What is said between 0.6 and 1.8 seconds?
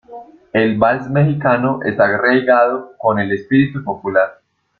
vals mexicano